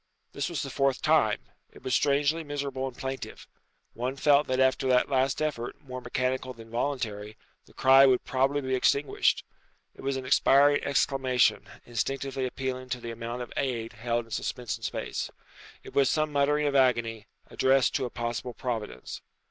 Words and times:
This 0.33 0.49
was 0.49 0.63
the 0.63 0.71
fourth 0.71 1.03
time. 1.03 1.37
It 1.71 1.83
was 1.83 1.93
strangely 1.93 2.43
miserable 2.43 2.87
and 2.87 2.97
plaintive. 2.97 3.47
One 3.93 4.15
felt 4.15 4.47
that 4.47 4.59
after 4.59 4.87
that 4.87 5.11
last 5.11 5.43
effort, 5.43 5.79
more 5.79 6.01
mechanical 6.01 6.53
than 6.53 6.71
voluntary, 6.71 7.37
the 7.67 7.75
cry 7.75 8.07
would 8.07 8.23
probably 8.23 8.61
be 8.61 8.73
extinguished. 8.73 9.45
It 9.93 10.01
was 10.01 10.17
an 10.17 10.25
expiring 10.25 10.83
exclamation, 10.83 11.67
instinctively 11.85 12.47
appealing 12.47 12.89
to 12.89 12.99
the 12.99 13.11
amount 13.11 13.43
of 13.43 13.53
aid 13.55 13.93
held 13.93 14.25
in 14.25 14.31
suspense 14.31 14.75
in 14.75 14.81
space. 14.81 15.29
It 15.83 15.93
was 15.93 16.09
some 16.09 16.31
muttering 16.31 16.65
of 16.65 16.75
agony, 16.75 17.27
addressed 17.51 17.93
to 17.93 18.05
a 18.05 18.09
possible 18.09 18.55
Providence. 18.55 19.21